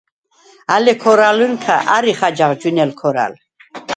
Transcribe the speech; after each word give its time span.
ალე 0.75 0.93
ქორალჷნქა 1.01 1.75
არიხ 1.95 2.19
აჯაღ 2.27 2.51
ჯვინელ 2.59 2.91
ქორალ. 2.99 3.33